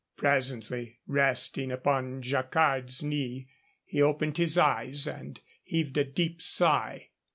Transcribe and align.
Presently, 0.17 0.97
resting 1.05 1.71
upon 1.71 2.23
Jacquard's 2.23 3.03
knee, 3.03 3.47
he 3.85 4.01
opened 4.01 4.39
his 4.39 4.57
eyes 4.57 5.05
and 5.05 5.39
heaved 5.61 5.95
a 5.95 6.03
deep 6.03 6.41
sigh. 6.41 7.09